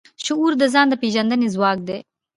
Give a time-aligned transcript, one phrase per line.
[0.25, 1.99] شعور د ځان د پېژندنې ځواک دی.